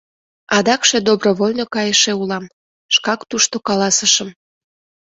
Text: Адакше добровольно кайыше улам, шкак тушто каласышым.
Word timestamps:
Адакше 0.57 0.97
добровольно 1.09 1.65
кайыше 1.75 2.11
улам, 2.21 2.45
шкак 2.95 3.21
тушто 3.29 3.55
каласышым. 3.67 4.29